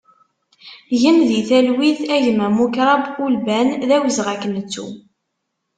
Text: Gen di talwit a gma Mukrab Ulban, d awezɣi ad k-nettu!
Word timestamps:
Gen 0.99 1.17
di 1.29 1.39
talwit 1.49 2.01
a 2.15 2.17
gma 2.25 2.47
Mukrab 2.57 3.03
Ulban, 3.25 3.69
d 3.87 3.89
awezɣi 3.95 4.29
ad 4.33 4.39
k-nettu! 4.41 4.85